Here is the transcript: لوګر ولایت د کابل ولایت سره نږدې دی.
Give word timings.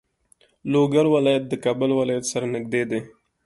لوګر 0.71 1.05
ولایت 1.15 1.43
د 1.47 1.53
کابل 1.63 1.89
ولایت 1.99 2.25
سره 2.31 2.45
نږدې 2.53 2.83
دی. 2.89 2.99